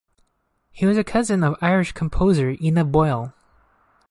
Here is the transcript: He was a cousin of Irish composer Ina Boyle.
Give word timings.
He 0.71 0.87
was 0.87 0.97
a 0.97 1.03
cousin 1.03 1.43
of 1.43 1.55
Irish 1.61 1.91
composer 1.91 2.55
Ina 2.59 2.85
Boyle. 2.85 3.35